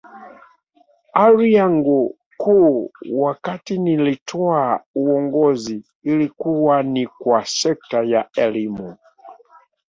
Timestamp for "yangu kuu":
1.53-2.91